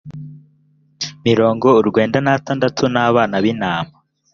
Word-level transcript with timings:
mirongo 1.25 1.67
urwenda 1.79 2.17
n 2.21 2.27
atandatu 2.37 2.83
n 2.93 2.95
abana 3.07 3.35
b 3.43 3.45
intama 3.53 3.93